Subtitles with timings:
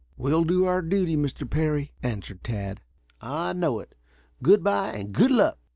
[0.17, 1.47] "We'll do our duty, Mr.
[1.47, 2.81] Parry," answered Tad.
[3.21, 3.93] "I know it.
[4.41, 5.59] Good bye and good luck!"